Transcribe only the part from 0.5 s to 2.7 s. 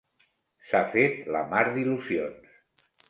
S'ha fet la mar d'il·lusions.